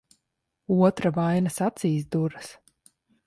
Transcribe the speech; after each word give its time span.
Otra 0.85 1.11
vainas 1.17 1.61
acīs 1.67 2.09
duras. 2.17 2.51